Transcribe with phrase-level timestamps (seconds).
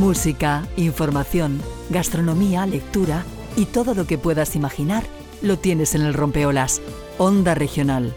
[0.00, 3.22] Música, información, gastronomía, lectura
[3.54, 5.04] y todo lo que puedas imaginar
[5.42, 6.80] lo tienes en el Rompeolas.
[7.18, 8.16] Onda Regional.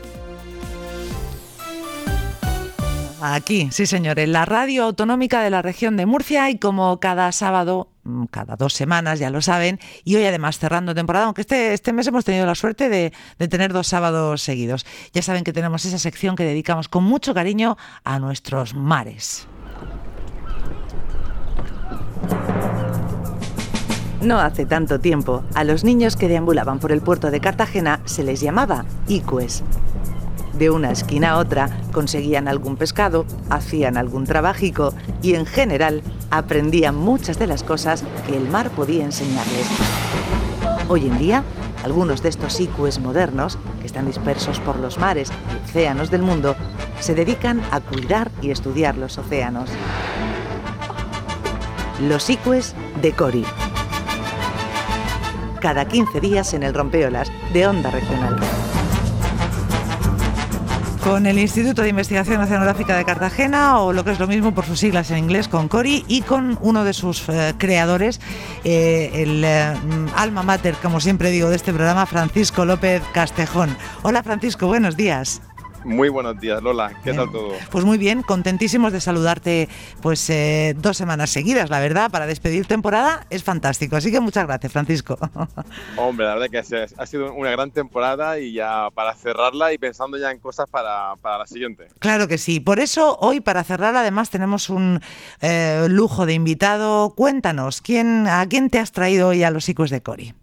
[3.22, 7.29] Aquí, sí señor, en la radio autonómica de la región de Murcia y como cada
[7.33, 11.73] sábado, mm, cada dos semanas, ya lo saben, y hoy además cerrando temporada, aunque este,
[11.73, 14.86] este mes hemos tenido la suerte de, de tener dos sábados seguidos.
[15.12, 19.50] Ya saben que tenemos esa sección que dedicamos con mucho cariño a nuestros mares.
[24.23, 28.23] No hace tanto tiempo, a los niños que deambulaban por el puerto de Cartagena se
[28.23, 29.63] les llamaba icues.
[30.54, 36.96] De una esquina a otra conseguían algún pescado, hacían algún trabajico y en general aprendían
[36.96, 39.68] muchas de las cosas que el mar podía enseñarles.
[40.88, 41.44] Hoy en día,
[41.84, 46.55] algunos de estos icues modernos, que están dispersos por los mares y océanos del mundo,
[47.02, 49.70] se dedican a cuidar y estudiar los océanos.
[51.99, 53.46] Los icues de Cori.
[55.64, 58.36] Cada 15 días en el Rompeolas de Onda Regional
[61.02, 64.66] con el Instituto de Investigación Oceanográfica de Cartagena, o lo que es lo mismo por
[64.66, 68.22] sus siglas en inglés, con CORI, y con uno de sus eh, creadores,
[68.64, 69.73] eh, el eh,
[70.16, 73.75] alma mater, como siempre digo, de este programa, Francisco López Castejón.
[74.02, 75.41] Hola Francisco, buenos días.
[75.85, 76.93] Muy buenos días, Lola.
[77.03, 77.53] ¿Qué tal todo?
[77.69, 79.67] Pues muy bien, contentísimos de saludarte
[80.01, 83.95] pues eh, dos semanas seguidas, la verdad, para despedir temporada es fantástico.
[83.95, 85.17] Así que muchas gracias, Francisco.
[85.97, 90.17] Hombre, la verdad que ha sido una gran temporada y ya para cerrarla y pensando
[90.17, 91.87] ya en cosas para, la siguiente.
[91.99, 92.59] Claro que sí.
[92.59, 95.01] Por eso hoy, para cerrar, además tenemos un
[95.41, 97.13] eh, lujo de invitado.
[97.15, 100.33] Cuéntanos, ¿quién, ¿a quién te has traído hoy a los hijos de Cori?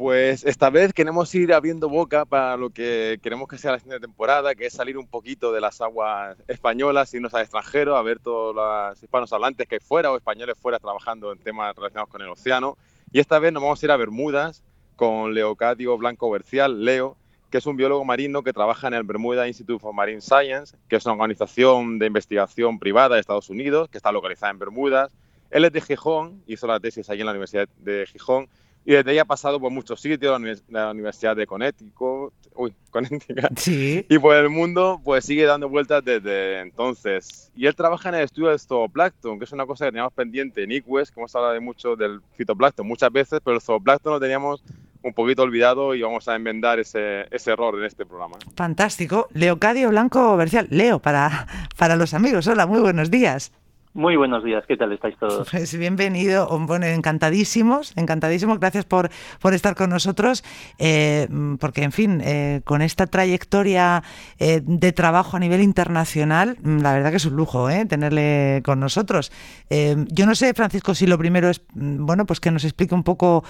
[0.00, 4.00] Pues esta vez queremos ir abriendo boca para lo que queremos que sea la siguiente
[4.00, 8.18] temporada, que es salir un poquito de las aguas españolas, irnos al extranjero, a ver
[8.18, 12.30] todos los hispanos hablantes que fuera o españoles fuera trabajando en temas relacionados con el
[12.30, 12.78] océano.
[13.12, 14.62] Y esta vez nos vamos a ir a Bermudas
[14.96, 17.18] con Leocadio Blanco Bercial, Leo,
[17.50, 20.96] que es un biólogo marino que trabaja en el Bermuda Institute for Marine Science, que
[20.96, 25.12] es una organización de investigación privada de Estados Unidos, que está localizada en Bermudas.
[25.50, 28.48] Él es de Gijón, hizo la tesis allí en la Universidad de Gijón
[28.84, 34.04] y desde ahí ha pasado por muchos sitios, la Universidad de Connecticut, uy, Connecticut, sí.
[34.08, 37.50] y por el mundo, pues sigue dando vueltas desde entonces.
[37.54, 40.62] Y él trabaja en el estudio del zooplancton, que es una cosa que teníamos pendiente
[40.62, 44.20] en ICUES, que hemos hablado de mucho del fitoplancton muchas veces, pero el zooplancton lo
[44.20, 44.62] teníamos
[45.02, 48.36] un poquito olvidado y vamos a enmendar ese, ese error en este programa.
[48.54, 49.28] Fantástico.
[49.32, 50.66] Leocadio Blanco Bercial.
[50.70, 52.46] Leo, para, para los amigos.
[52.46, 53.52] Hola, muy buenos días.
[53.92, 55.48] Muy buenos días, ¿qué tal estáis todos?
[55.50, 60.44] Pues bienvenido, bueno, encantadísimos, encantadísimos, gracias por, por estar con nosotros,
[60.78, 61.26] eh,
[61.58, 64.04] porque en fin, eh, con esta trayectoria
[64.38, 68.78] eh, de trabajo a nivel internacional, mm, la verdad que es un lujo tenerle con
[68.78, 69.32] nosotros.
[69.68, 73.02] yo no sé, Francisco, si lo primero es, mm, bueno, pues que nos explique un
[73.02, 73.44] poco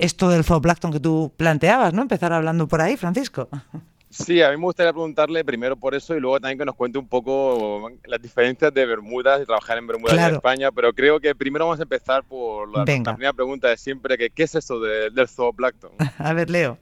[0.00, 2.02] esto del zooplancton que tú planteabas, ¿no?
[2.02, 3.48] Empezar hablando por ahí, Francisco.
[4.08, 6.98] Sí, a mí me gustaría preguntarle primero por eso y luego también que nos cuente
[6.98, 11.34] un poco las diferencias de Bermudas, de trabajar en Bermudas en España, pero creo que
[11.34, 15.28] primero vamos a empezar por la, primera pregunta de siempre, que ¿qué es eso del
[15.28, 15.90] zooplancton?
[16.18, 16.78] A ver, Leo.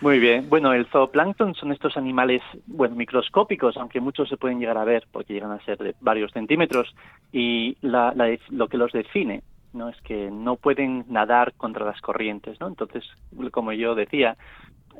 [0.00, 0.48] Muy bien.
[0.48, 5.06] Bueno, el zooplancton son estos animales, bueno, microscópicos, aunque muchos se pueden llegar a ver
[5.12, 6.92] porque llegan a ser de varios centímetros,
[7.32, 12.68] y lo que los define no es que no pueden nadar contra las corrientes, ¿no?
[12.68, 13.04] Entonces,
[13.50, 14.36] como yo decía,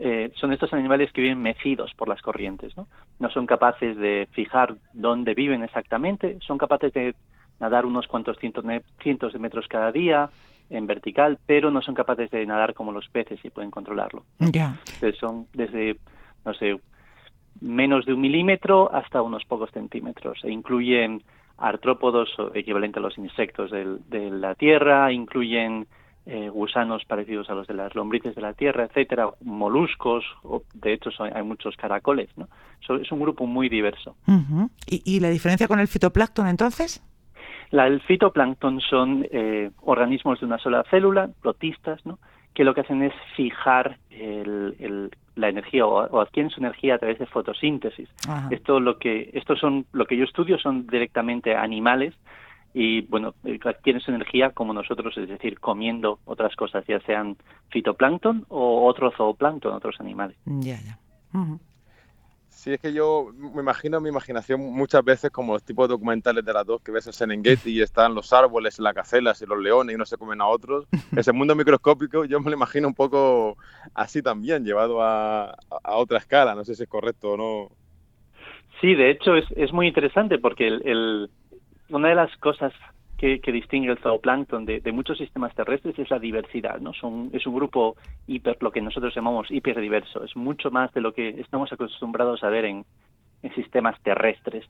[0.01, 2.89] eh, son estos animales que viven mecidos por las corrientes, ¿no?
[3.19, 7.15] No son capaces de fijar dónde viven exactamente, son capaces de
[7.61, 8.65] nadar unos cuantos cientos,
[9.33, 10.31] de metros cada día
[10.71, 14.25] en vertical, pero no son capaces de nadar como los peces y pueden controlarlo.
[14.39, 14.81] Ya.
[15.21, 15.97] Son desde,
[16.45, 16.81] no sé,
[17.61, 21.23] menos de un milímetro hasta unos pocos centímetros e incluyen
[21.59, 25.87] artrópodos equivalente a los insectos de la tierra, incluyen
[26.27, 30.93] eh, gusanos parecidos a los de las lombrices de la tierra, etcétera, moluscos, o, de
[30.93, 32.49] hecho hay muchos caracoles, ¿no?
[33.01, 34.17] es un grupo muy diverso.
[34.87, 37.03] ¿Y, la diferencia con el fitoplancton entonces?
[37.71, 42.19] La, el fitoplancton son eh, organismos de una sola célula, protistas, ¿no?
[42.55, 47.19] que lo que hacen es fijar el, la energía o, adquieren su energía a través
[47.19, 48.09] de fotosíntesis.
[48.51, 52.15] Esto lo que estos son lo que yo estudio son directamente animales
[52.75, 53.35] y bueno,
[53.65, 57.37] adquieren su energía como nosotros, es decir, comiendo otras cosas, ya sean
[57.71, 60.37] fitoplancton o otro zooplancton, otros animales.
[60.45, 60.99] Ya, ya.
[62.49, 66.45] Sí, es que yo me imagino mi imaginación muchas veces como los tipos de documentales
[66.45, 69.59] de las dos que ves en Serengeti y están los árboles, las cacelas y los
[69.59, 70.87] leones y no se comen a otros.
[71.17, 73.57] Ese mundo microscópico yo me lo imagino un poco
[73.95, 76.55] así también, llevado a, a otra escala.
[76.55, 77.69] No sé si es correcto o no.
[78.81, 81.31] Sí, de hecho es, es muy interesante porque el,
[81.89, 82.73] una de las cosas
[83.19, 86.91] que, distingue el zooplancton de, muchos sistemas terrestres es la diversidad, ¿no?
[86.91, 87.95] Es un grupo
[88.27, 92.49] hiper, lo que nosotros llamamos hiperdiverso, es mucho más de lo que estamos acostumbrados a
[92.49, 92.85] ver en,
[93.43, 94.67] en sistemas terrestres.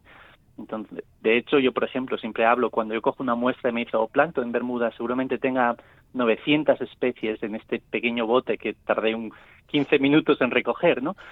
[0.58, 3.86] Entonces, de hecho, yo, por ejemplo, siempre hablo, cuando yo cojo una muestra de mi
[3.86, 5.76] zooplancton en Bermuda, seguramente tenga
[6.14, 9.32] 900 especies en este pequeño bote que tardé un
[9.66, 11.16] 15 minutos en recoger, ¿no?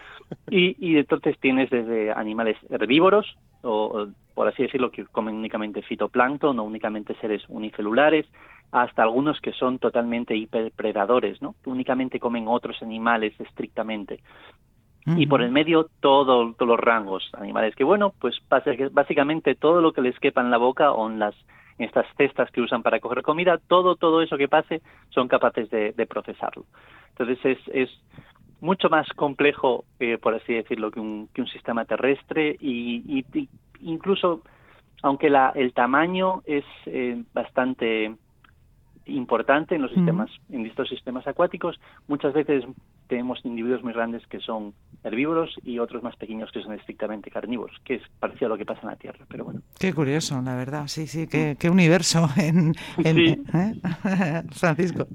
[0.49, 6.57] Y, y entonces tienes desde animales herbívoros, o, por así decirlo, que comen únicamente fitoplancton
[6.59, 8.27] o únicamente seres unicelulares,
[8.71, 11.57] hasta algunos que son totalmente hiperpredadores, ¿no?
[11.65, 14.21] Que únicamente comen otros animales estrictamente.
[15.17, 18.41] Y por el medio todo, todos los rangos animales que, bueno, pues
[18.93, 21.35] básicamente todo lo que les quepa en la boca o en las
[21.83, 26.07] estas cestas que usan para coger comida, todo, todo eso que pase son capaces de,
[26.07, 26.65] procesarlo.
[27.11, 27.91] Entonces es, es
[28.61, 33.25] mucho más complejo, eh, por así decirlo, que un, que un sistema terrestre y,
[33.81, 34.43] incluso,
[35.03, 38.15] aunque la, el tamaño es eh, bastante
[39.07, 42.65] importante en los sistemas, en estos sistemas acuáticos, muchas veces
[43.11, 44.73] tenemos individuos muy grandes que son
[45.03, 48.65] herbívoros y otros más pequeños que son estrictamente carnívoros, que es parecido a lo que
[48.65, 49.63] pasa en la Tierra, pero bueno.
[49.81, 52.73] Qué curioso, la verdad, sí, sí, qué, qué universo en,
[53.05, 53.37] ¿eh?
[54.53, 55.09] Francisco.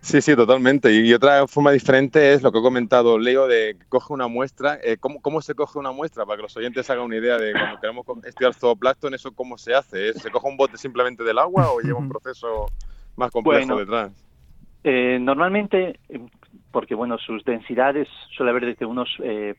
[0.00, 0.90] Sí, sí, totalmente.
[0.90, 4.78] Y otra forma diferente es lo que he comentado Leo de coge una muestra.
[4.82, 6.24] Eh, ¿cómo, ¿cómo, se coge una muestra?
[6.24, 9.74] Para que los oyentes hagan una idea de cuando queremos estudiar zooplancton, eso cómo se
[9.74, 10.14] hace.
[10.14, 12.70] ¿Se coge un bote simplemente del agua o lleva un proceso
[13.16, 14.12] más complejo detrás?
[14.82, 15.98] Eh, normalmente
[16.78, 19.56] porque bueno, sus densidades suele haber desde unos eh,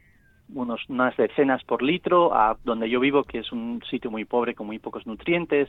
[0.53, 4.55] unos unas decenas por litro a donde yo vivo, que es un sitio muy pobre
[4.55, 5.67] con muy pocos nutrientes,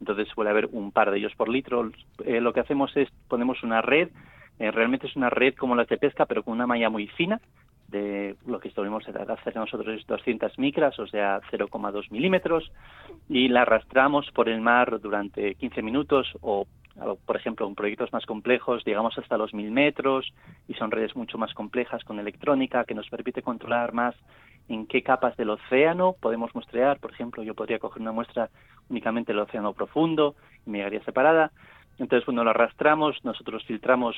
[0.00, 1.90] entonces suele haber un par de ellos por litro.
[2.24, 4.08] Eh, lo que hacemos es ponemos una red,
[4.58, 7.42] eh, realmente es una red como las de pesca, pero con una malla muy fina,
[7.88, 12.72] de lo que estuvimos hacer nosotros es 200 micras, o sea, 0,2 milímetros,
[13.28, 16.66] y la arrastramos por el mar durante 15 minutos o
[17.26, 20.32] por ejemplo, en proyectos más complejos llegamos hasta los mil metros
[20.66, 24.14] y son redes mucho más complejas con electrónica que nos permite controlar más
[24.68, 26.98] en qué capas del océano podemos muestrear.
[26.98, 28.50] Por ejemplo, yo podría coger una muestra
[28.88, 30.34] únicamente del océano profundo
[30.66, 31.52] y me llegaría separada.
[31.98, 34.16] Entonces, cuando lo arrastramos, nosotros filtramos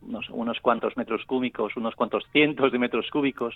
[0.00, 3.54] unos, unos cuantos metros cúbicos, unos cuantos cientos de metros cúbicos,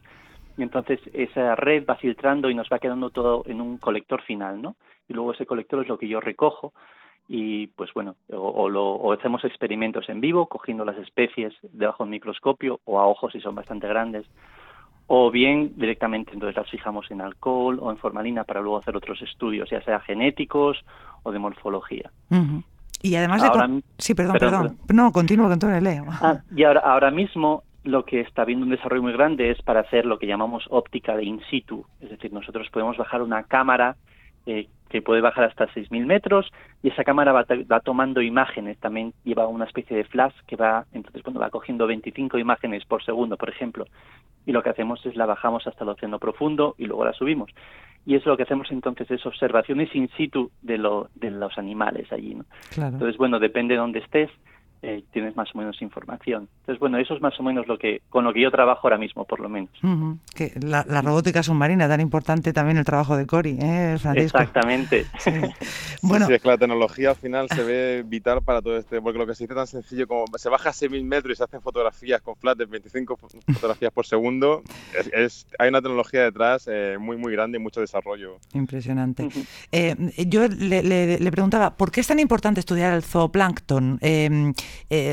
[0.57, 4.61] y entonces esa red va filtrando y nos va quedando todo en un colector final,
[4.61, 4.77] ¿no?
[5.09, 6.73] Y luego ese colector es lo que yo recojo
[7.33, 12.81] y pues bueno, o, lo, hacemos experimentos en vivo cogiendo las especies debajo del microscopio
[12.85, 14.27] o a ojos si son bastante grandes,
[15.07, 19.23] o bien directamente entonces las fijamos en alcohol o en formalina para luego hacer otros
[19.23, 20.85] estudios, ya sea genéticos
[21.23, 22.11] o de morfología.
[23.01, 23.83] Y además de...
[23.99, 26.07] Sí, perdón, perdón, No, continúo, continúo, leo.
[26.09, 29.83] Ah, y ahora, ahora mismo lo que está viendo un desarrollo muy grande es para
[29.83, 33.97] hacer lo que llamamos óptica de in situ, es decir, nosotros podemos bajar una cámara
[34.47, 36.51] eh, que puede bajar hasta 6.000 metros
[36.83, 41.23] y esa cámara va, tomando imágenes, también lleva una especie de flash que va, entonces
[41.23, 43.87] cuando va cogiendo 25 imágenes por segundo, por ejemplo,
[44.47, 47.51] y lo que hacemos es la bajamos hasta el océano profundo y luego la subimos.
[48.05, 52.11] Y eso lo que hacemos entonces es observaciones in situ de, lo, de los animales
[52.13, 52.35] allí.
[52.35, 52.45] ¿no?
[52.77, 54.31] Entonces, bueno, depende de dónde estés,
[54.83, 56.49] eh, tienes más o menos información.
[56.61, 58.97] Entonces, bueno, eso es más o menos lo que con lo que yo trabajo ahora
[58.97, 59.71] mismo, por lo menos.
[60.35, 64.39] que la, robótica submarina, tan importante también el trabajo de Cori, ¿eh, Francisco?
[64.39, 65.05] Exactamente.
[66.03, 69.19] bueno, sí, es que la tecnología al final se ve vital para todo este, porque
[69.19, 71.61] lo que se dice tan sencillo como se baja a 6.000 metros y se hacen
[71.61, 73.17] fotografías con flash de 25
[73.53, 74.63] fotografías por segundo,
[75.13, 78.39] es, hay una tecnología detrás eh, muy, muy grande y mucho desarrollo.
[78.55, 79.29] Impresionante.
[79.73, 79.95] Eh,
[80.27, 83.99] yo le, le, preguntaba, ¿por qué es tan importante estudiar el zooplancton?
[84.01, 84.53] Eh,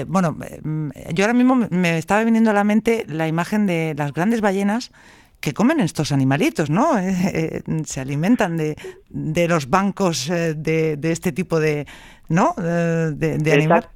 [0.07, 4.13] bueno, mm, yo ahora mismo me estaba viniendo a la mente la imagen de las
[4.13, 4.91] grandes ballenas
[5.39, 6.97] que comen estos animalitos, ¿no?
[7.07, 8.75] Eh, eh, se alimentan de,
[9.09, 11.85] de los bancos de, este tipo de,
[12.27, 12.53] ¿no?
[12.57, 13.87] De, animales.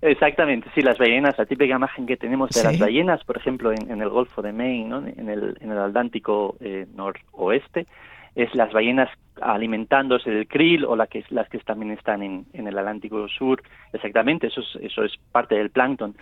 [0.00, 4.00] Exactamente, sí, las ballenas, la típica imagen que tenemos de las ballenas, por ejemplo, en,
[4.00, 4.98] el Golfo de Maine, ¿no?
[4.98, 6.56] en, el, en el Atlántico
[6.94, 7.86] noroeste,
[8.34, 9.08] es las ballenas
[9.40, 13.62] alimentándose del krill o la que, las que también están en, en el Atlántico Sur.
[13.92, 16.14] Exactamente, eso es, eso es parte del plancton.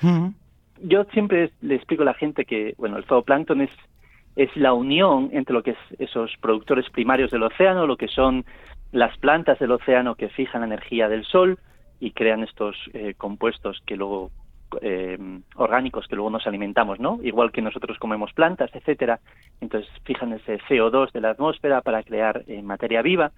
[0.83, 3.71] Yo siempre le explico a la gente que, bueno, el zooplancton es,
[4.37, 8.45] es la unión entre lo que es esos productores primarios del océano, lo que son
[8.90, 11.59] las plantas del océano que fijan la energía del sol
[12.00, 14.31] y crean estos eh, compuestos que luego
[14.81, 15.19] eh,
[15.57, 17.19] orgánicos que luego nos alimentamos, ¿no?
[17.23, 19.21] Igual que nosotros comemos plantas, etcétera.
[19.61, 23.33] Entonces fijan ese CO2 de la atmósfera para crear eh, materia viva.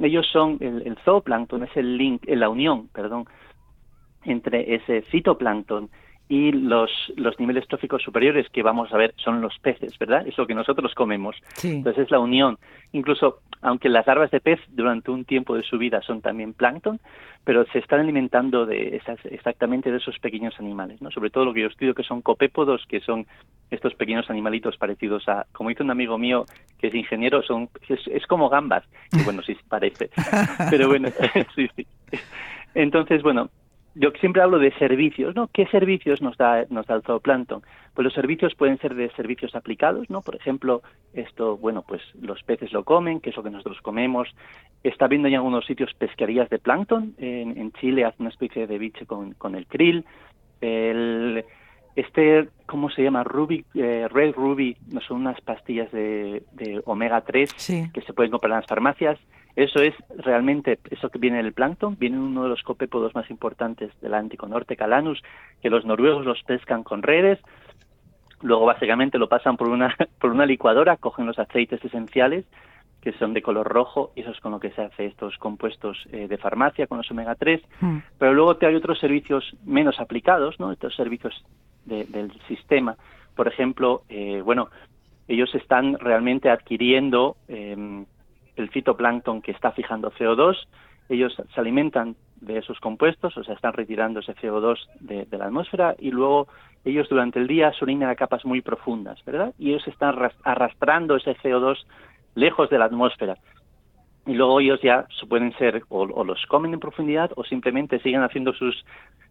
[0.00, 3.24] Ellos son el, zooplancton, es el link, eh, la unión, perdón,
[4.24, 5.88] entre ese fitoplancton
[6.28, 10.26] y los, los niveles tróficos superiores que vamos a ver son los peces, ¿verdad?
[10.26, 11.36] Es lo que nosotros comemos.
[11.62, 12.58] Entonces es la unión.
[12.92, 17.00] Incluso aunque las larvas de pez durante un tiempo de su vida son también plancton,
[17.44, 21.10] pero se están alimentando de esas, exactamente de esos pequeños animales, ¿no?
[21.10, 23.26] Sobre todo lo que yo estudio que son copépodos, que son
[23.70, 26.44] estos pequeños animalitos parecidos a, como dice un amigo mío
[26.78, 30.10] que es ingeniero, son es, como gambas, y bueno, sí parece,
[30.70, 31.08] pero bueno,
[31.54, 31.86] sí, sí.
[32.74, 33.48] Entonces, bueno,
[33.98, 35.48] yo siempre hablo de servicios, ¿no?
[35.48, 37.62] ¿Qué servicios nos da, nos da el zooplancton?
[37.94, 40.20] Pues los servicios pueden ser de servicios aplicados, ¿no?
[40.20, 40.82] Por ejemplo,
[41.14, 44.28] esto, bueno, pues los peces lo comen, que es lo que nosotros comemos.
[44.82, 47.14] Está viendo en algunos sitios pesquerías de plancton.
[47.16, 50.04] En, en Chile hace una especie de biche con, con el krill.
[50.60, 51.42] El,
[51.96, 53.24] este, ¿cómo se llama?
[53.24, 57.54] Ruby, eh, Red Ruby, no son unas pastillas de, de omega 3
[57.94, 59.18] que se pueden comprar en las farmacias.
[59.56, 63.90] Eso es realmente, eso que viene del plancton, viene uno de los copépodos más importantes
[64.02, 65.22] del Atlántico Norte, Calanus,
[65.62, 67.38] que los noruegos los pescan con redes,
[68.42, 72.44] luego básicamente lo pasan por una, por una licuadora, cogen los aceites esenciales,
[73.00, 76.06] que son de color rojo, y eso es con lo que se hace estos compuestos
[76.12, 77.98] eh, de farmacia, con los omega 3, hmm.
[78.18, 80.70] pero luego te hay otros servicios menos aplicados, ¿no?
[80.70, 81.44] Estos servicios
[81.86, 82.96] del sistema.
[83.36, 84.68] Por ejemplo, eh, bueno,
[85.28, 88.04] ellos están realmente adquiriendo eh,
[88.56, 90.56] el fitoplancton que está fijando CO2,
[91.08, 95.94] ellos se alimentan de esos compuestos, o sea, están retirando ese CO2 de, la atmósfera
[95.98, 96.48] y luego
[96.84, 99.54] ellos durante el día orinan a capas muy profundas, ¿verdad?
[99.58, 101.78] Y ellos están arrastrando ese CO2
[102.34, 103.36] lejos de la atmósfera.
[104.26, 108.52] Y luego ellos ya pueden ser o, los comen en profundidad o simplemente siguen haciendo
[108.52, 108.84] sus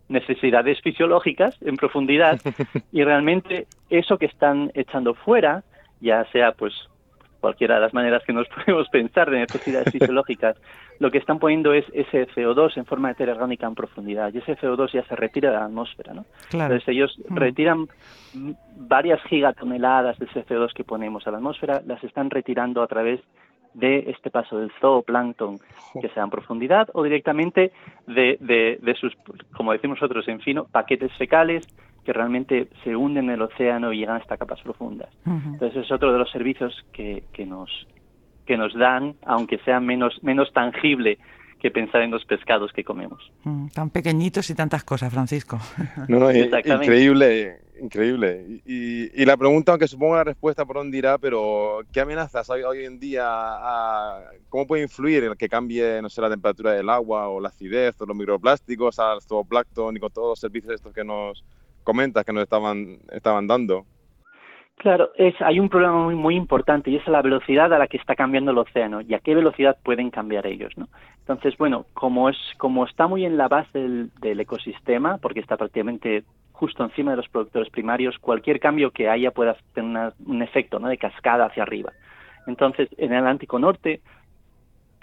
[0.08, 2.40] necesidades fisiológicas en profundidad
[2.92, 5.64] y realmente eso que están echando fuera,
[6.00, 6.74] ya sea pues
[7.46, 10.58] cualquiera de las maneras que nos podemos pensar de necesidades fisiológicas,
[10.98, 14.40] lo que están poniendo es ese CO2 en forma de tierra orgánica en profundidad y
[14.40, 16.26] ese CO2 ya se retira de la atmósfera, ¿no?
[16.52, 17.36] Entonces ellos mm.
[17.36, 17.88] retiran
[18.78, 23.22] varias gigatoneladas de ese CO2 que ponemos a la atmósfera, las están retirando a través
[23.76, 25.60] de este paso del zooplancton
[26.02, 27.72] que sea en profundidad o directamente
[28.08, 29.14] de, de, de sus,
[29.56, 31.68] como decimos nosotros en fino, paquetes fecales
[32.06, 35.10] que realmente se hunden en el océano y llegan hasta capas profundas.
[35.26, 37.70] Entonces es otro de los servicios que, que, nos,
[38.46, 41.18] que nos dan, aunque sea menos, menos tangible
[41.60, 43.32] que pensar en los pescados que comemos.
[43.44, 45.60] Mm, tan pequeñitos y tantas cosas, Francisco.
[46.08, 48.62] No, increíble, increíble.
[48.68, 52.86] Y, la pregunta, aunque supongo la respuesta por dónde irá, pero ¿qué amenazas hay hoy
[52.86, 53.26] en día?
[54.50, 58.00] ¿Cómo puede influir el que cambie, no sé, la temperatura del agua o la acidez
[58.00, 61.44] o los microplásticos al zooplancton y con todos los servicios estos que nos
[61.86, 63.86] comentas que nos estaban, estaban dando.
[64.78, 67.98] Claro, es, hay un problema muy, muy importante y es la velocidad a la que
[67.98, 70.90] está cambiando el océano y a qué velocidad pueden cambiar ellos, ¿no?
[71.20, 76.24] Entonces, bueno, como es como está muy en la base del, ecosistema, porque está prácticamente
[76.52, 80.90] justo encima de los productores primarios, cualquier cambio que haya pueda tener un efecto, ¿no?
[80.90, 81.94] De cascada hacia arriba.
[82.46, 84.02] Entonces, en el Atlántico Norte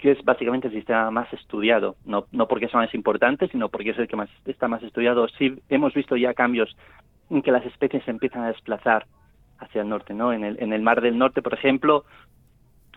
[0.03, 3.91] que es básicamente el sistema más estudiado, no, no porque sea más importante, sino porque
[3.91, 5.29] es el que más está más estudiado.
[5.29, 6.75] Sí hemos visto ya cambios
[7.29, 9.05] en que las especies se empiezan a desplazar
[9.59, 10.33] hacia el norte, ¿no?
[10.33, 12.03] En el, en el mar del norte, por ejemplo,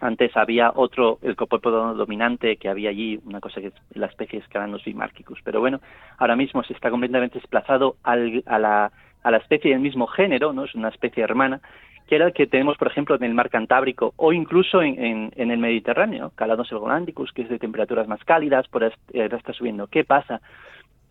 [0.00, 4.42] antes había otro, el copépodo dominante que había allí, una cosa que es la especie
[4.42, 5.80] Scalanos bimarquicus, pero bueno,
[6.18, 8.90] ahora mismo se está completamente desplazado al, a, la,
[9.22, 10.64] a la especie del mismo género, ¿no?
[10.64, 11.60] Es una especie hermana,
[12.06, 15.50] que era el que tenemos, por ejemplo, en el mar Cantábrico o incluso en, en,
[15.50, 19.88] el Mediterráneo, Calados helgolandicus, que es de temperaturas más cálidas, por ahora está subiendo.
[19.88, 20.40] ¿Qué pasa?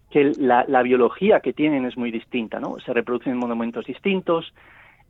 [0.10, 2.80] Que la, biología que tienen es muy distinta, ¿no?
[2.80, 4.54] Se reproducen en momentos distintos.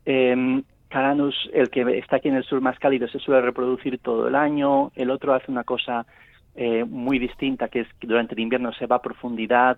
[0.05, 0.61] Eh,
[1.53, 4.91] el que está aquí en el sur más cálido, se suele reproducir todo el año.
[4.95, 6.05] El otro hace una cosa
[6.55, 9.77] eh, muy distinta, que es que durante el invierno se va a profundidad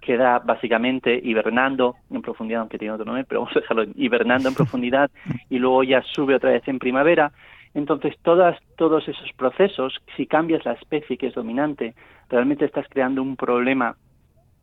[0.00, 4.54] queda básicamente hibernando en profundidad, aunque tiene otro nombre, pero vamos a dejarlo hibernando en
[4.54, 5.10] profundidad
[5.50, 7.32] y luego ya sube otra vez en primavera.
[7.74, 11.94] Entonces, todas, todos esos procesos, si cambias la especie que es dominante,
[12.28, 13.96] realmente estás creando un problema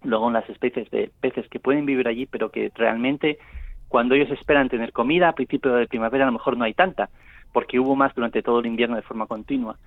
[0.03, 3.37] luego en las especies de peces que pueden vivir allí, pero que realmente
[3.87, 7.09] cuando ellos esperan tener comida a principio de primavera a lo mejor no hay tanta,
[7.51, 9.77] porque hubo más durante todo el invierno de forma continua.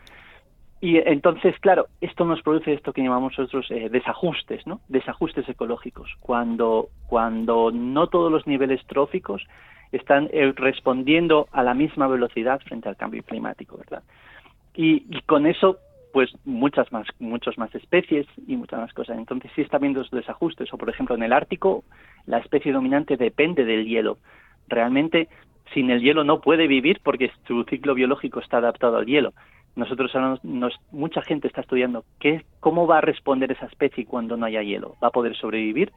[0.81, 4.81] Y entonces, claro, esto nos produce esto que llamamos nosotros eh, desajustes, ¿no?
[4.89, 9.43] Desajustes ecológicos, cuando, cuando no todos los niveles tróficos
[9.91, 14.05] están eh, respondiendo a la misma velocidad frente al cambio climático, ¿verdad?
[14.75, 15.79] Y, con eso,
[16.13, 19.19] pues muchas más, muchas más especies y muchas más cosas.
[19.19, 20.73] Entonces sí está habiendo esos desajustes.
[20.73, 21.83] O por ejemplo, en el Ártico,
[22.27, 24.19] la especie dominante depende del hielo.
[24.69, 25.29] Realmente,
[25.75, 29.33] sin el hielo no puede vivir porque su ciclo biológico está adaptado al hielo
[29.77, 34.47] nosotros nos, mucha gente está estudiando qué, cómo va a responder esa especie cuando no
[34.47, 34.97] haya hielo.
[35.03, 35.93] ¿Va a poder sobrevivir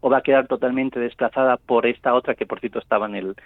[0.00, 3.36] o va a quedar totalmente desplazada por esta otra que por cierto estaba en el,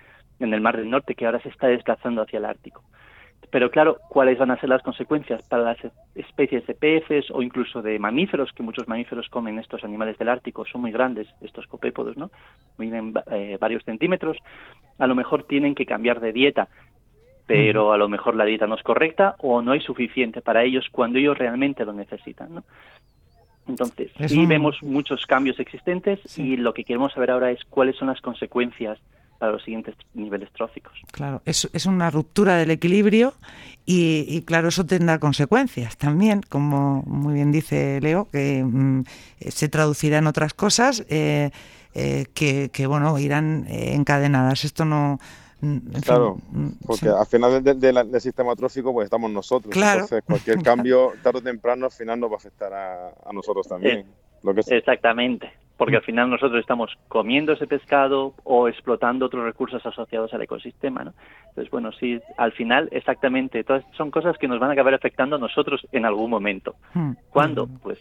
[0.41, 2.83] en el Mar del Norte, que ahora se está desplazando hacia el Ártico?
[3.51, 5.79] Pero claro, ¿cuáles van a ser las consecuencias para las
[6.15, 10.65] especies de peces o incluso de mamíferos, que muchos mamíferos comen estos animales del Ártico,
[10.65, 12.31] son muy grandes, estos copépodos, ¿no?
[12.77, 14.37] Miden eh, varios centímetros.
[14.99, 16.69] A lo mejor tienen que cambiar de dieta,
[17.47, 20.87] pero a lo mejor la dieta no es correcta o no hay suficiente para ellos
[20.91, 22.65] cuando ellos realmente lo necesitan, ¿no?
[23.69, 28.07] Entonces, sí vemos muchos cambios existentes y lo que queremos saber ahora es cuáles son
[28.09, 28.99] las consecuencias
[29.39, 30.93] para los siguientes niveles tróficos.
[31.11, 33.35] Claro, es, es una ruptura del equilibrio
[33.85, 39.03] y, claro, eso tendrá consecuencias también, como muy bien dice Leo, que mm,
[39.41, 41.51] se traducirá en otras cosas eh,
[41.95, 44.65] eh, que, que, bueno, irán encadenadas.
[44.65, 45.19] Esto no
[45.67, 49.75] Mm, claro, mm, porque al final del, sistema trófico pues estamos nosotros.
[49.75, 54.07] Entonces cualquier cambio tarde o temprano al final nos va a afectar a, nosotros también.
[54.69, 60.43] Exactamente, porque al final nosotros estamos comiendo ese pescado o explotando otros recursos asociados al
[60.43, 61.03] ecosistema.
[61.03, 61.15] ¿no?
[61.49, 65.35] Entonces, bueno, sí, al final exactamente, todas son cosas que nos van a acabar afectando
[65.35, 66.77] a nosotros en algún momento.
[67.31, 67.67] ¿Cuándo?
[67.83, 67.99] Pues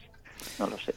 [0.60, 0.93] no lo sé.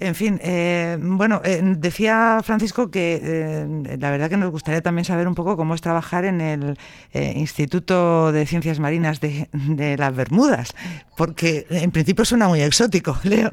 [0.00, 5.04] En fin, eh, bueno, eh, decía Francisco que eh, la verdad que nos gustaría también
[5.04, 6.76] saber un poco cómo es trabajar en el
[7.12, 10.74] Instituto de Ciencias Marinas de, las Bermudas,
[11.16, 13.50] porque en principio suena muy exótico, Leo.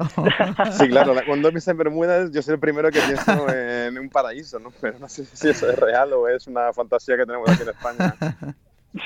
[0.72, 4.58] Sí, claro, cuando pienso en Bermudas yo soy el primero que pienso en un paraíso,
[4.58, 4.72] ¿no?
[4.80, 7.68] Pero no sé si eso es real o es una fantasía que tenemos aquí en
[7.68, 8.16] España.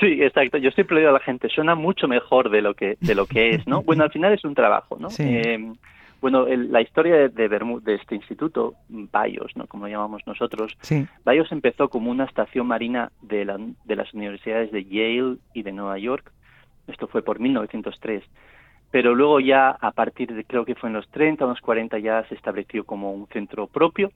[0.01, 0.57] Sí, exacto.
[0.57, 3.25] Yo siempre le digo a la gente, suena mucho mejor de lo que de lo
[3.25, 3.83] que es, ¿no?
[3.83, 5.09] Bueno, al final es un trabajo, ¿no?
[5.09, 5.23] Sí.
[6.21, 9.67] Bueno, la historia de, de, este instituto, Bayos, ¿no?
[9.67, 10.75] como lo llamamos nosotros,
[11.23, 16.31] Bayos empezó como una estación marina de, las universidades de Yale y de Nueva York.
[16.87, 18.23] Esto fue por 1903.
[18.89, 21.99] Pero luego ya, a partir de, creo que fue en los 30 o los 40,
[21.99, 24.11] ya se estableció como un centro propio.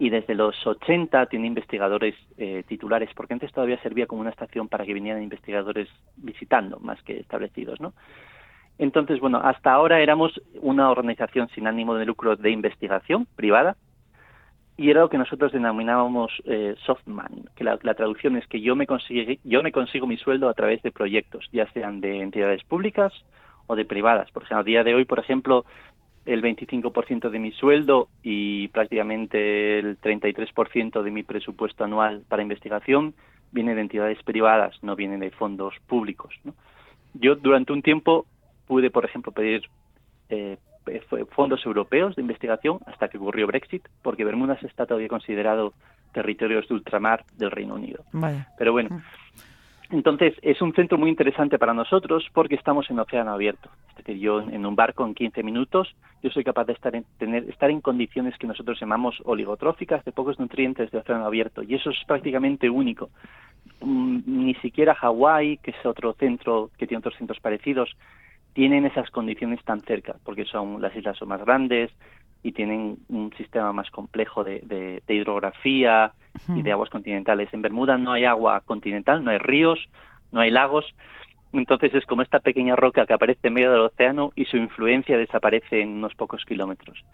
[0.00, 4.66] Y desde los 80 tiene investigadores eh, titulares, porque antes todavía servía como una estación
[4.66, 7.92] para que vinieran investigadores visitando, más que establecidos, ¿no?
[8.78, 13.76] Entonces, bueno, hasta ahora éramos una organización sin ánimo de lucro de investigación privada
[14.76, 18.86] y era lo que nosotros denominábamos eh, softman, que la, traducción es que yo me,
[18.86, 23.12] consigo, yo me consigo mi sueldo a través de proyectos, ya sean de entidades públicas
[23.66, 24.30] o de privadas.
[24.30, 25.66] Por ejemplo, a día de hoy, por ejemplo,
[26.24, 33.14] el 25% de mi sueldo y prácticamente el 33% de mi presupuesto anual para investigación
[33.50, 36.34] viene de entidades privadas, no viene de fondos públicos.
[37.14, 38.26] Yo durante un tiempo
[38.72, 39.68] pude, por ejemplo, pedir
[40.30, 40.56] eh,
[41.32, 45.74] fondos europeos de investigación hasta que ocurrió Brexit, porque Bermudas está todavía considerado
[46.14, 48.02] territorios de ultramar del Reino Unido.
[48.56, 49.94] Pero bueno, mm.
[49.94, 53.68] entonces es un centro muy interesante para nosotros porque estamos en océano abierto.
[53.90, 57.04] Es decir, yo en un barco en 15 minutos, yo soy capaz de estar en,
[57.18, 61.74] tener, estar en condiciones que nosotros llamamos oligotróficas, de pocos nutrientes de océano abierto, y
[61.74, 63.10] eso es prácticamente único.
[63.82, 67.94] Mm, ni siquiera Hawái, que es otro centro que tiene otros centros parecidos,
[68.52, 71.90] tienen esas condiciones tan cerca, porque son las islas son más grandes
[72.42, 76.12] y tienen un sistema más complejo de, hidrografía
[76.48, 77.48] y de aguas continentales.
[77.52, 79.78] En Bermuda no hay agua continental, no hay ríos,
[80.32, 80.84] no hay lagos,
[81.52, 85.16] entonces es como esta pequeña roca que aparece en medio del océano y su influencia
[85.16, 87.04] desaparece en unos pocos kilómetros.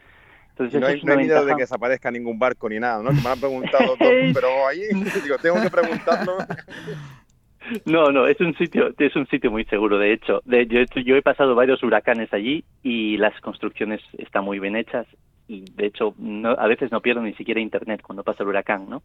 [0.51, 3.11] Entonces, no hay, no miedo de que desaparezca ningún barco ni nada, ¿no?
[3.11, 3.95] Que me han preguntado,
[4.35, 4.81] pero ahí,
[5.23, 6.39] digo, tengo que preguntarlo.
[7.85, 9.99] No, no, es un sitio, es un sitio muy seguro.
[9.99, 14.59] De hecho, de, yo, yo he pasado varios huracanes allí y las construcciones están muy
[14.59, 15.07] bien hechas
[15.49, 18.89] y de hecho no, a veces no pierdo ni siquiera internet cuando pasa el huracán,
[18.89, 19.03] ¿no?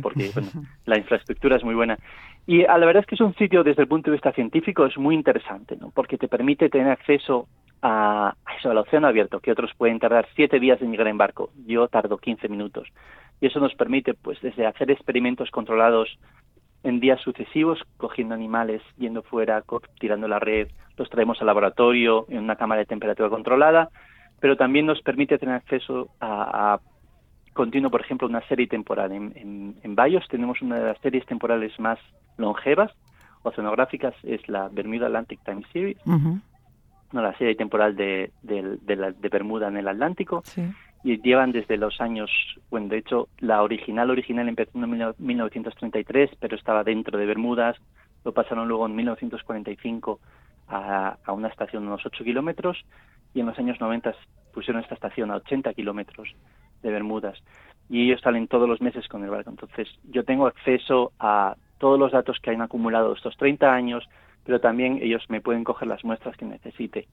[0.00, 0.48] Porque bueno,
[0.86, 1.98] la infraestructura es muy buena.
[2.46, 4.86] Y a la verdad es que es un sitio desde el punto de vista científico
[4.86, 5.90] es muy interesante, ¿no?
[5.90, 7.48] Porque te permite tener acceso
[7.82, 11.50] a, eso, al océano abierto, que otros pueden tardar siete días en llegar en barco.
[11.66, 12.88] Yo tardo 15 minutos.
[13.40, 16.18] Y eso nos permite, pues, desde hacer experimentos controlados
[16.82, 19.62] en días sucesivos cogiendo animales, yendo fuera,
[19.98, 23.88] tirando la red, los traemos al laboratorio en una cámara de temperatura controlada,
[24.40, 26.78] pero también nos permite tener acceso a,
[27.52, 29.12] continuo, por ejemplo, una serie temporal.
[29.12, 31.98] En, en, en Bayos tenemos una de las series temporales más
[32.38, 32.92] longevas,
[33.42, 39.68] oceanográficas, es la Bermuda Atlantic Time Series, no, la serie temporal de, de, de, Bermuda
[39.68, 40.42] en el Atlántico.
[41.02, 42.30] Y llevan desde los años,
[42.70, 47.76] bueno, de hecho, la original original empezó en 1933, pero estaba dentro de Bermudas,
[48.24, 50.20] lo pasaron luego en 1945
[50.68, 52.84] a, a una estación de unos 8 kilómetros
[53.32, 54.14] y en los años 90
[54.52, 56.34] pusieron esta estación a 80 kilómetros
[56.82, 57.38] de Bermudas
[57.90, 59.50] y ellos salen todos los meses con el barco.
[59.50, 64.08] Entonces, yo tengo acceso a todos los datos que han acumulado estos 30 años,
[64.44, 67.08] pero también ellos me pueden coger las muestras que necesite.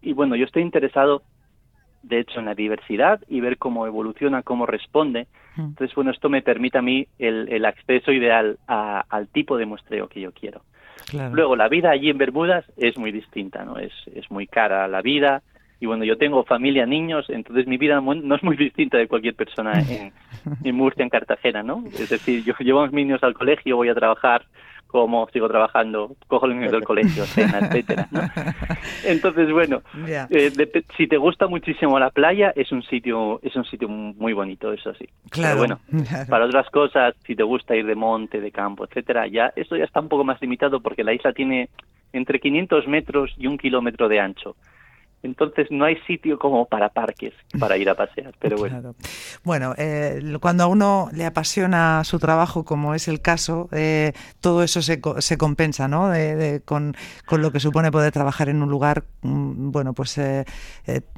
[0.00, 1.22] Y bueno, yo estoy interesado
[2.06, 5.26] de hecho, en la diversidad y ver cómo evoluciona, cómo responde.
[5.56, 5.62] Mm.
[5.62, 10.20] Entonces, bueno, esto me permite a mí el, acceso ideal al tipo de muestreo que
[10.20, 10.62] yo quiero.
[11.32, 13.78] Luego, la vida allí en Bermudas es muy distinta, ¿no?
[13.78, 15.42] Es, es muy cara la vida.
[15.78, 19.34] Y bueno, yo tengo familia, niños, entonces mi vida no es muy distinta de cualquier
[19.34, 20.12] persona en,
[20.64, 21.84] en Murcia, en Cartagena, ¿no?
[21.86, 24.46] Es decir, yo llevo a mis niños al colegio, voy a trabajar,
[25.02, 28.08] como sigo trabajando, cojo el niños del colegio, cena, etcétera.
[28.10, 28.20] ¿no?
[29.04, 29.82] Entonces, bueno,
[30.30, 30.52] eh,
[30.96, 34.94] si te gusta muchísimo la playa, es un sitio, es un sitio muy bonito, eso
[34.94, 35.06] sí.
[35.30, 35.60] Claro.
[35.60, 39.52] Pero bueno, para otras cosas, si te gusta ir de monte, de campo, etcétera, ya
[39.54, 41.68] eso ya está un poco más limitado porque la isla tiene
[42.12, 44.56] entre 500 metros y un kilómetro de ancho.
[45.22, 48.94] Entonces no hay sitio como para parques para ir a pasear, pero bueno.
[49.44, 54.62] Bueno, eh, cuando a uno le apasiona su trabajo, como es el caso, eh, todo
[54.62, 56.12] eso se, se compensa, ¿no?
[56.64, 56.94] con,
[57.30, 60.44] lo que supone poder trabajar en un lugar, mm, bueno, pues eh,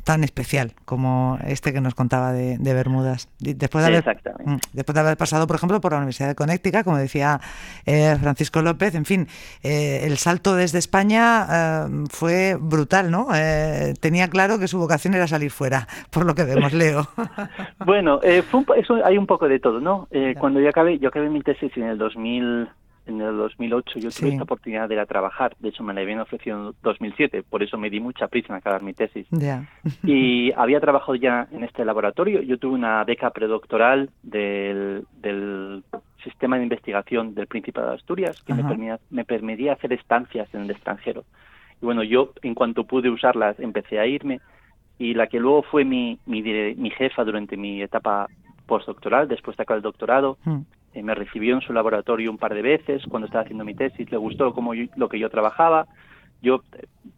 [0.05, 3.29] tan especial como este que nos contaba de, Bermudas.
[3.41, 4.05] Después de, haber,
[4.45, 7.41] mm, después de haber pasado, por ejemplo, por la Universidad de Connecticut, como decía
[7.85, 9.29] Francisco López, en fin,
[9.63, 13.29] el salto desde España fue brutal, ¿no?
[13.95, 17.07] Tenía claro que su vocación era salir fuera, por lo que vemos, Leo.
[17.87, 20.09] bueno, eh, fue eso, hay un poco de todo, ¿no?
[20.11, 22.69] Eh, cuando yo acabé, yo acabé mi tesis en el 2000,
[23.07, 25.57] en el 2008 yo tuve esta oportunidad de ir a trabajar.
[25.59, 28.57] De hecho, me la habían ofrecido en 2007, por eso me di mucha prisa en
[28.57, 29.27] acabar mi tesis.
[30.05, 32.43] y había trabajado ya en este laboratorio.
[32.43, 35.83] Yo tuve una beca predoctoral del, del
[36.23, 40.63] sistema de investigación del Principado de Asturias que me permitía, me permitía hacer estancias en
[40.63, 41.25] el extranjero.
[41.81, 44.41] Y bueno, yo en cuanto pude usarlas empecé a irme
[44.99, 48.27] y la que luego fue mi, mi, mi jefa durante mi etapa
[48.67, 50.59] postdoctoral, después de acabar el doctorado, mm.
[50.95, 54.11] eh, me recibió en su laboratorio un par de veces cuando estaba haciendo mi tesis,
[54.11, 55.87] le gustó como lo que yo trabajaba.
[56.43, 56.63] Yo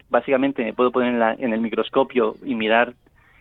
[0.08, 2.94] básicamente me puedo poner en, en el microscopio y mirar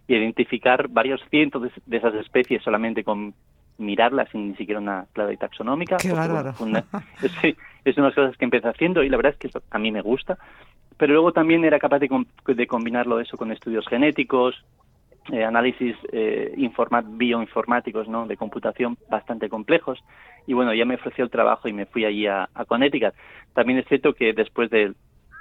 [0.07, 3.33] y identificar varios cientos de, esas especies solamente con
[3.77, 5.97] mirarlas sin ni siquiera una clave taxonómica.
[5.97, 6.49] Qué bárbaro.
[7.21, 7.31] es,
[7.85, 9.91] es una de las cosas que empecé haciendo y la verdad es que a mí
[9.91, 10.37] me gusta
[10.99, 12.09] pero luego también era capaz de,
[12.45, 14.53] de combinarlo eso con estudios genéticos,
[15.31, 16.53] eh, análisis eh,
[17.05, 18.27] bioinformáticos, ¿no?
[18.27, 20.03] De computación bastante complejos.
[20.45, 23.13] Y bueno, ya me ofreció el trabajo y me fui allí a, a Connecticut.
[23.53, 24.93] También es cierto que después de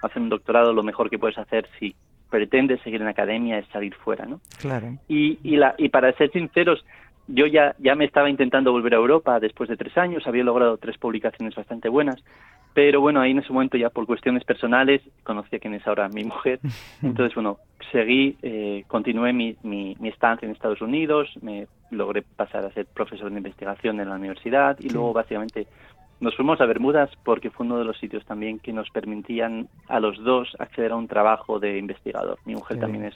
[0.02, 1.96] hacer un doctorado, lo mejor que puedes hacer si
[2.30, 4.40] pretendes seguir en academia es salir fuera, ¿no?
[4.60, 4.96] Claro.
[5.08, 6.84] Y, y, la, y para ser sinceros,
[7.28, 10.78] yo ya, ya me estaba intentando volver a Europa después de tres años, había logrado
[10.78, 12.22] tres publicaciones bastante buenas,
[12.72, 16.08] pero bueno, ahí en ese momento ya por cuestiones personales conocí a quien es ahora
[16.08, 16.60] mi mujer.
[17.02, 17.58] Entonces, bueno,
[17.92, 23.30] seguí, eh, continué mi, mi, estancia en Estados Unidos, me logré pasar a ser profesor
[23.30, 25.66] de investigación en la universidad y luego básicamente
[26.20, 30.00] nos fuimos a Bermudas porque fue uno de los sitios también que nos permitían a
[30.00, 32.38] los dos acceder a un trabajo de investigador.
[32.44, 33.14] Mi mujer también es,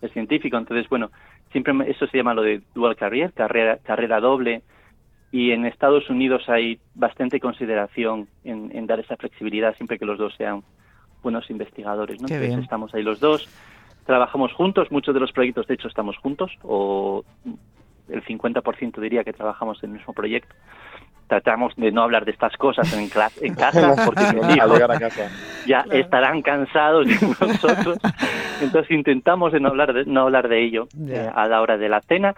[0.00, 1.10] es científico, entonces, bueno,
[1.52, 4.62] siempre eso se llama lo de dual career, carrera, carrera doble
[5.30, 10.34] y en Estados Unidos hay bastante consideración en, dar esa flexibilidad siempre que los dos
[10.36, 10.62] sean
[11.22, 12.20] buenos investigadores.
[12.20, 12.28] ¿no?
[12.28, 13.48] Entonces estamos ahí los dos,
[14.06, 17.24] trabajamos juntos, muchos de los proyectos de hecho estamos juntos, o
[18.08, 20.54] el 50% diría que trabajamos en el mismo proyecto.
[21.28, 24.24] Tratamos de no hablar de estas cosas en, clase, en casa, porque
[25.66, 27.98] ya estarán cansados de nosotros.
[28.60, 31.88] Entonces intentamos de no hablar de, no hablar de ello eh, a la hora de
[31.88, 32.34] la cena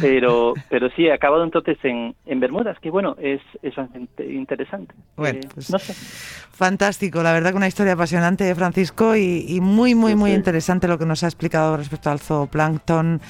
[0.00, 3.74] pero, pero sí, he acabado entonces en, en Bermudas, que bueno, es, es
[4.18, 4.94] interesante.
[5.16, 10.32] Bueno, eh, pues, fantástico, la verdad que una historia apasionante, Francisco, y, muy, muy, muy
[10.32, 13.20] interesante lo que nos ha explicado respecto al zooplancton,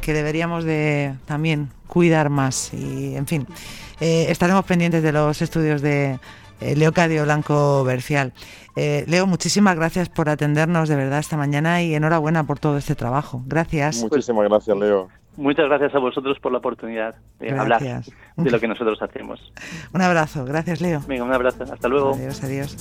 [0.00, 2.72] que deberíamos de también cuidar más.
[2.72, 3.46] Y, en fin,
[4.00, 6.18] eh, estaremos pendientes de los estudios de
[6.60, 8.32] eh, Leocadio Blanco Bercial.
[8.76, 13.42] Leo, muchísimas gracias por atendernos de verdad esta mañana y enhorabuena por todo este trabajo.
[13.44, 14.00] Gracias.
[14.02, 15.08] Muchísimas gracias, Leo.
[15.36, 19.52] Muchas gracias a vosotros por la oportunidad de hablar de lo que nosotros hacemos.
[19.92, 21.00] Un abrazo, gracias Leo.
[21.06, 22.14] Venga, un abrazo, hasta luego.
[22.14, 22.76] Adiós, adiós.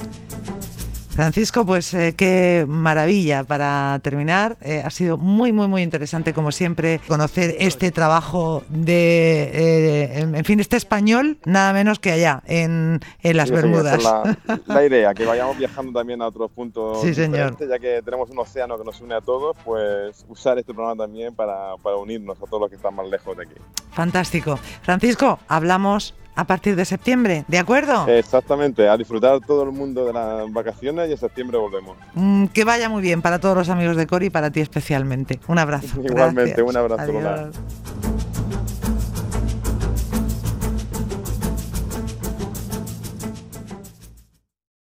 [1.17, 4.55] Francisco, pues eh, qué maravilla para terminar.
[4.61, 10.45] Eh, ha sido muy, muy, muy interesante, como siempre, conocer este trabajo de, eh, en
[10.45, 14.03] fin, este español, nada menos que allá, en, las Bermudas.
[14.67, 17.57] la, idea, que vayamos viajando también a otros puntos sí, señor.
[17.67, 21.33] ya que tenemos un océano que nos une a todos, pues usar este programa también
[21.33, 23.55] para, para unirnos a todos los que están más lejos de aquí.
[23.89, 24.59] Fantástico.
[24.83, 28.07] Francisco, hablamos a partir de septiembre, ¿de acuerdo?
[28.07, 31.97] Exactamente, a disfrutar todo el mundo de las vacaciones y en septiembre volvemos.
[32.13, 35.39] Mm, que vaya muy bien para todos los amigos de Cori y para ti especialmente.
[35.47, 35.99] Un abrazo.
[36.03, 37.11] Igualmente, un abrazo.